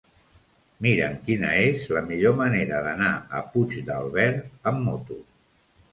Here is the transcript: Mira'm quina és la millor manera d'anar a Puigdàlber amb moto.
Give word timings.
Mira'm 0.85 1.17
quina 1.27 1.51
és 1.65 1.83
la 1.97 2.03
millor 2.07 2.35
manera 2.41 2.81
d'anar 2.89 3.11
a 3.41 3.45
Puigdàlber 3.53 4.29
amb 4.73 4.85
moto. 4.89 5.21